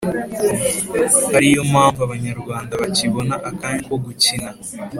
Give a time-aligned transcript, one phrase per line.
[1.35, 4.49] ari yo mpamvu Abanyarwanda bakibona akanya ko gukina